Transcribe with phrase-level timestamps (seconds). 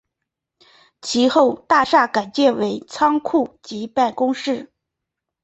[0.99, 4.71] 其后大厦改建为仓库及办公室。